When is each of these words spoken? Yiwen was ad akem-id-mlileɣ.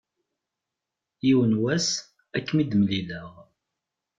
Yiwen 1.25 1.53
was 1.63 1.87
ad 1.99 2.37
akem-id-mlileɣ. 2.43 3.31